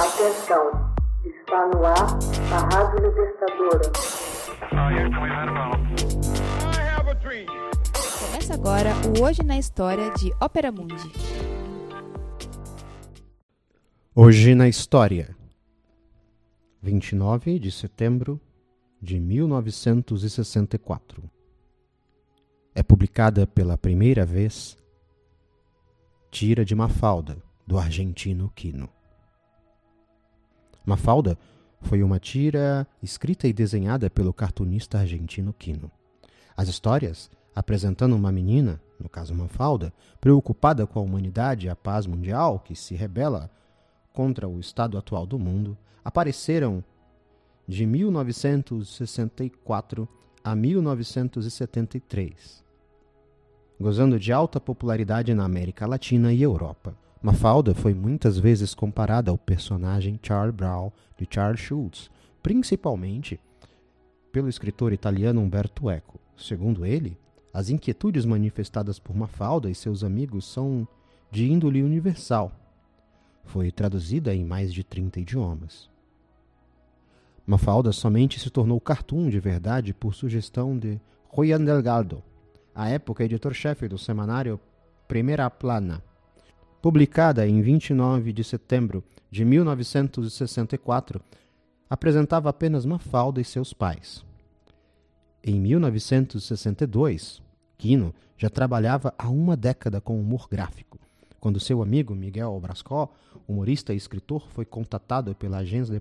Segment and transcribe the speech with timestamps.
[0.00, 0.64] Atenção,
[1.26, 2.18] está no ar
[2.50, 3.92] a Rádio Libertadora.
[8.18, 11.12] Começa agora o Hoje na História de Ópera Mundi.
[14.14, 15.36] Hoje na História,
[16.80, 18.40] 29 de setembro
[19.02, 21.22] de 1964.
[22.74, 24.78] É publicada pela primeira vez
[26.30, 27.36] Tira de Mafalda,
[27.66, 28.88] do argentino Quino.
[30.84, 31.38] Mafalda
[31.82, 35.90] foi uma tira escrita e desenhada pelo cartunista argentino Quino.
[36.56, 42.06] As histórias, apresentando uma menina, no caso Mafalda, preocupada com a humanidade e a paz
[42.06, 43.50] mundial que se rebela
[44.12, 46.84] contra o estado atual do mundo, apareceram
[47.66, 50.06] de 1964
[50.42, 52.64] a 1973,
[53.78, 56.96] gozando de alta popularidade na América Latina e Europa.
[57.22, 62.10] Mafalda foi muitas vezes comparada ao personagem Charles Brown de Charles Schulz,
[62.42, 63.38] principalmente
[64.32, 66.18] pelo escritor italiano Umberto Eco.
[66.34, 67.18] Segundo ele,
[67.52, 70.88] as inquietudes manifestadas por Mafalda e seus amigos são
[71.30, 72.52] de índole universal.
[73.44, 75.90] Foi traduzida em mais de 30 idiomas.
[77.46, 80.98] Mafalda somente se tornou cartoon de verdade por sugestão de
[81.30, 82.22] Juan Delgado,
[82.74, 84.58] à época editor-chefe do semanário
[85.06, 86.02] Primeira Plana
[86.80, 91.20] publicada em 29 de setembro de 1964,
[91.88, 94.24] apresentava apenas Mafalda e seus pais.
[95.42, 97.42] Em 1962,
[97.78, 100.98] Quino já trabalhava há uma década com humor gráfico,
[101.40, 103.10] quando seu amigo Miguel Brascó,
[103.48, 106.00] humorista e escritor, foi contatado pela agência de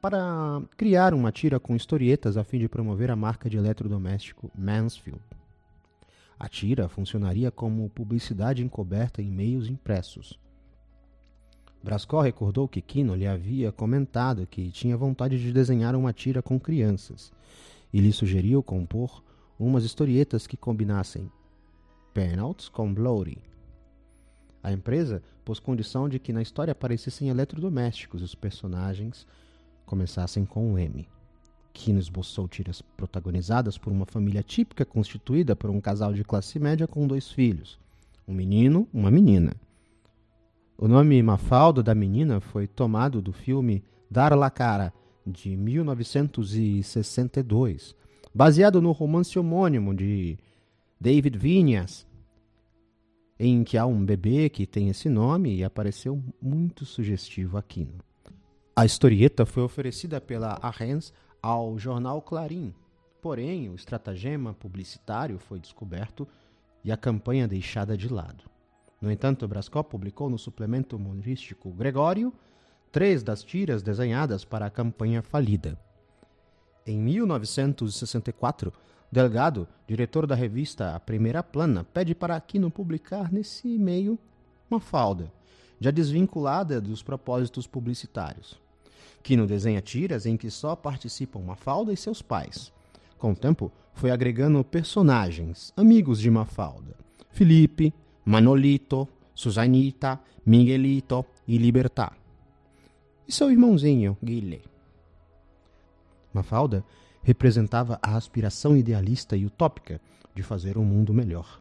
[0.00, 5.20] para criar uma tira com historietas a fim de promover a marca de eletrodoméstico Mansfield.
[6.42, 10.36] A tira funcionaria como publicidade encoberta em meios impressos.
[11.80, 16.58] Brascó recordou que Kino lhe havia comentado que tinha vontade de desenhar uma tira com
[16.58, 17.32] crianças
[17.92, 19.22] e lhe sugeriu compor
[19.56, 21.30] umas historietas que combinassem
[22.12, 23.38] Penalties com Bloody.
[24.64, 29.28] A empresa pôs condição de que na história aparecessem eletrodomésticos e os personagens
[29.86, 31.08] começassem com um M.
[31.72, 36.86] Kino esboçou tiras protagonizadas por uma família típica constituída por um casal de classe média
[36.86, 37.80] com dois filhos,
[38.26, 39.54] um menino, uma menina.
[40.76, 44.92] O nome Mafalda da menina foi tomado do filme Dar la Cara,
[45.26, 47.96] de 1962,
[48.34, 50.36] baseado no romance homônimo de
[51.00, 52.06] David Vinhas,
[53.38, 57.88] em que há um bebê que tem esse nome e apareceu muito sugestivo aqui.
[58.74, 62.72] A historieta foi oferecida pela Arens ao jornal Clarim.
[63.20, 66.26] Porém, o estratagema publicitário foi descoberto
[66.84, 68.44] e a campanha deixada de lado.
[69.00, 72.32] No entanto, Brascó publicou no suplemento humorístico Gregório
[72.92, 75.78] três das tiras desenhadas para a campanha falida.
[76.86, 78.72] Em 1964,
[79.10, 84.18] Delgado, diretor da revista A Primeira Plana, pede para Aquino publicar nesse meio
[84.70, 85.30] uma falda,
[85.78, 88.58] já desvinculada dos propósitos publicitários.
[89.22, 92.72] Kino desenha tiras em que só participam Mafalda e seus pais.
[93.18, 96.96] Com o tempo, foi agregando personagens, amigos de Mafalda.
[97.30, 97.94] Felipe,
[98.24, 102.12] Manolito, Susanita, Miguelito e Libertad.
[103.26, 104.64] E seu irmãozinho, Guilherme.
[106.32, 106.84] Mafalda
[107.22, 110.00] representava a aspiração idealista e utópica
[110.34, 111.60] de fazer um mundo melhor.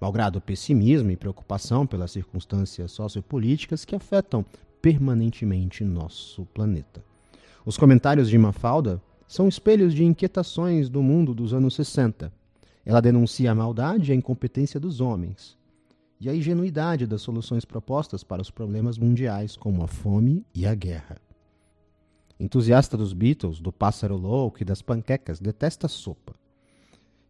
[0.00, 4.44] Malgrado o pessimismo e preocupação pelas circunstâncias sociopolíticas que afetam
[4.84, 7.02] permanentemente nosso planeta.
[7.64, 12.30] Os comentários de Mafalda são espelhos de inquietações do mundo dos anos 60.
[12.84, 15.56] Ela denuncia a maldade e a incompetência dos homens
[16.20, 20.74] e a ingenuidade das soluções propostas para os problemas mundiais, como a fome e a
[20.74, 21.16] guerra.
[22.38, 26.34] Entusiasta dos Beatles, do pássaro louco e das panquecas, detesta a sopa.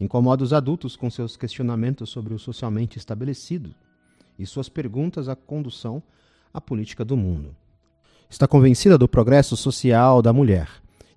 [0.00, 3.74] Incomoda os adultos com seus questionamentos sobre o socialmente estabelecido
[4.38, 6.02] e suas perguntas à condução
[6.52, 7.54] a política do mundo.
[8.28, 10.68] Está convencida do progresso social da mulher.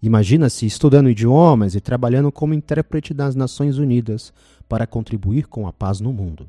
[0.01, 4.33] Imagina-se estudando idiomas e trabalhando como intérprete das Nações Unidas
[4.67, 6.47] para contribuir com a paz no mundo.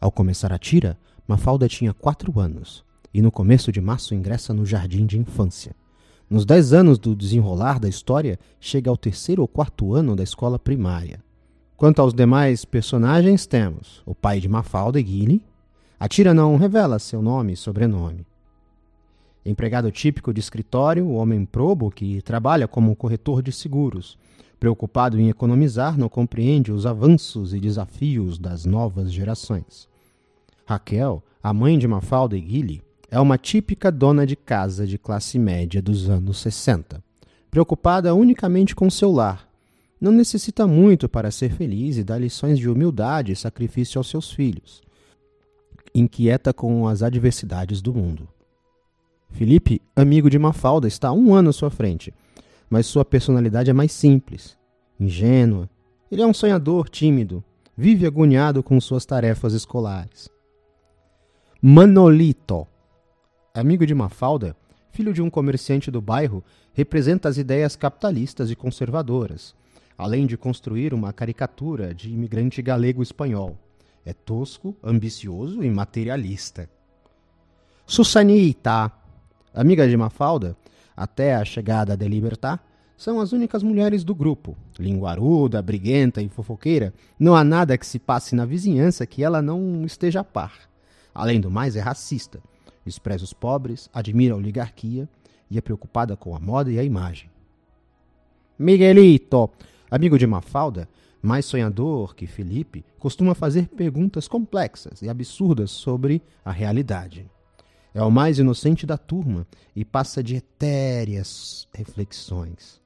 [0.00, 4.66] Ao começar a tira, Mafalda tinha quatro anos e no começo de março ingressa no
[4.66, 5.74] jardim de infância.
[6.28, 10.58] Nos dez anos do desenrolar da história, chega ao terceiro ou quarto ano da escola
[10.58, 11.20] primária.
[11.76, 15.42] Quanto aos demais personagens, temos o pai de Mafalda, Guile,
[15.98, 18.26] a tira não revela seu nome e sobrenome.
[19.44, 24.18] Empregado típico de escritório, o homem probo que trabalha como corretor de seguros,
[24.60, 29.88] preocupado em economizar, não compreende os avanços e desafios das novas gerações.
[30.66, 35.38] Raquel, a mãe de Mafalda e Guile, é uma típica dona de casa de classe
[35.38, 37.02] média dos anos 60,
[37.50, 39.48] preocupada unicamente com seu lar.
[39.98, 44.30] Não necessita muito para ser feliz e dá lições de humildade e sacrifício aos seus
[44.30, 44.85] filhos.
[45.98, 48.28] Inquieta com as adversidades do mundo.
[49.30, 52.12] Felipe, amigo de Mafalda, está um ano à sua frente,
[52.68, 54.58] mas sua personalidade é mais simples,
[55.00, 55.70] ingênua.
[56.12, 57.42] Ele é um sonhador tímido,
[57.74, 60.28] vive agoniado com suas tarefas escolares.
[61.62, 62.66] Manolito,
[63.54, 64.54] amigo de Mafalda,
[64.92, 66.44] filho de um comerciante do bairro,
[66.74, 69.54] representa as ideias capitalistas e conservadoras,
[69.96, 73.56] além de construir uma caricatura de imigrante galego-espanhol.
[74.06, 76.70] É tosco, ambicioso e materialista.
[77.84, 78.92] Susanita,
[79.52, 80.56] amiga de Mafalda,
[80.96, 82.64] até a chegada de Libertar,
[82.96, 84.56] são as únicas mulheres do grupo.
[84.78, 89.84] Linguaruda, briguenta e fofoqueira, não há nada que se passe na vizinhança que ela não
[89.84, 90.52] esteja a par.
[91.12, 92.40] Além do mais, é racista.
[92.84, 95.08] Despreza os pobres, admira a oligarquia
[95.50, 97.28] e é preocupada com a moda e a imagem.
[98.56, 99.50] Miguelito,
[99.90, 100.88] amigo de Mafalda,
[101.26, 107.30] mais sonhador que Felipe, costuma fazer perguntas complexas e absurdas sobre a realidade.
[107.92, 112.80] É o mais inocente da turma e passa de etéreas reflexões.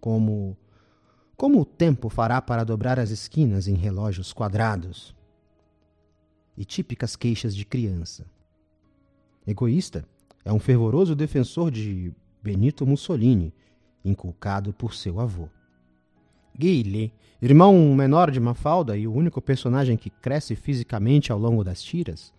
[0.00, 0.56] Como
[1.36, 5.14] como o tempo fará para dobrar as esquinas em relógios quadrados?
[6.56, 8.26] e típicas queixas de criança.
[9.46, 10.06] Egoísta
[10.44, 12.12] é um fervoroso defensor de
[12.42, 13.52] Benito Mussolini,
[14.04, 15.48] inculcado por seu avô.
[16.56, 17.12] Guile,
[17.42, 22.32] irmão menor de Mafalda e o único personagem que cresce fisicamente ao longo das tiras,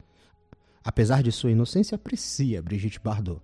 [0.84, 3.42] apesar de sua inocência, aprecia Brigitte Bardot.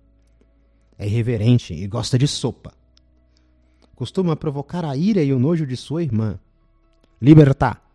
[0.98, 2.72] É irreverente e gosta de sopa.
[3.94, 6.38] Costuma provocar a ira e o nojo de sua irmã.
[7.20, 7.91] Libertar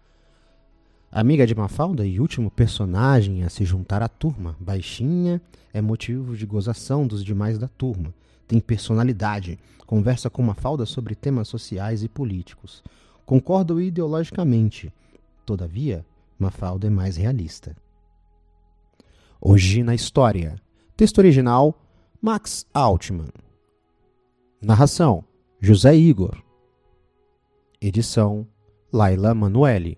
[1.10, 5.42] Amiga de Mafalda e último personagem a se juntar à turma, baixinha,
[5.74, 8.14] é motivo de gozação dos demais da turma.
[8.46, 12.84] Tem personalidade, conversa com Mafalda sobre temas sociais e políticos.
[13.26, 14.94] Concordam ideologicamente.
[15.46, 16.06] Todavia,
[16.38, 17.74] Mafalda é mais realista.
[19.40, 20.62] Hoje na História.
[20.98, 21.80] Texto original:
[22.22, 23.30] Max Altman.
[24.62, 25.24] Narração:
[25.62, 26.44] José Igor.
[27.80, 28.46] Edição:
[28.92, 29.98] Laila Manuelle.